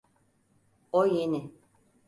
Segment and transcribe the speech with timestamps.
[0.91, 1.53] O yeni.